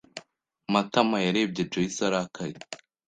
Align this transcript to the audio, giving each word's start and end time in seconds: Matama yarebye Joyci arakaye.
Matama 0.73 1.17
yarebye 1.25 1.63
Joyci 1.71 2.01
arakaye. 2.07 2.55